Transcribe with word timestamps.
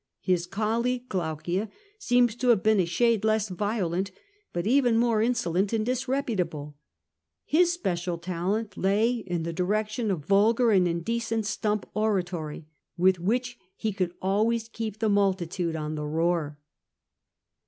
His 0.21 0.47
colleague, 0.47 1.09
Glaucia, 1.09 1.69
seems 1.99 2.35
to 2.37 2.47
have 2.47 2.63
been 2.63 2.79
a 2.79 2.87
shade 2.87 3.23
less 3.23 3.49
violent, 3.49 4.09
but 4.51 4.65
even 4.65 4.97
more 4.97 5.21
insolent 5.21 5.73
and 5.73 5.85
disreputable. 5.85 6.75
His 7.45 7.71
special 7.71 8.17
talent 8.17 8.75
lay 8.75 9.11
in 9.27 9.43
the 9.43 9.53
direction 9.53 10.09
of 10.09 10.25
vulgar 10.25 10.71
and 10.71 10.87
indecent 10.87 11.45
stump 11.45 11.85
oratory, 11.93 12.65
with 12.97 13.19
which 13.19 13.59
he 13.75 13.93
could 13.93 14.15
always 14.23 14.67
keep 14.69 14.97
the 14.97 15.07
multitude 15.07 15.75
on 15.75 15.93
the 15.93 16.07
roar. 16.07 16.57